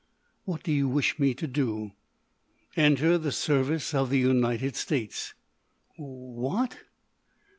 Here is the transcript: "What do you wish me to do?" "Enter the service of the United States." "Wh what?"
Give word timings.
"What 0.45 0.63
do 0.63 0.71
you 0.73 0.87
wish 0.89 1.19
me 1.19 1.35
to 1.35 1.45
do?" 1.45 1.91
"Enter 2.75 3.19
the 3.19 3.31
service 3.31 3.93
of 3.93 4.09
the 4.09 4.17
United 4.17 4.75
States." 4.75 5.35
"Wh 5.95 6.01
what?" 6.01 6.75